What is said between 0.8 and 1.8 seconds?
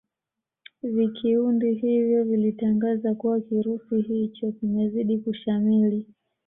vikiundi